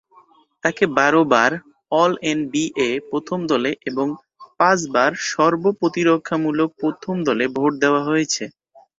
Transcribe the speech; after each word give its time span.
তাকে 0.63 0.83
বারো 0.97 1.21
বার 1.31 1.51
অল-এনবিএ 1.91 2.67
প্রথম 3.09 3.39
দলে 3.51 3.71
এবং 3.89 4.07
পাঁচবার 4.59 5.09
সর্ব-প্রতিরক্ষামূলক 5.29 6.69
প্রথম 6.81 7.15
দলে 7.27 7.45
ভোট 7.55 7.71
দেওয়া 7.83 8.01
হয়েছে। 8.09 8.43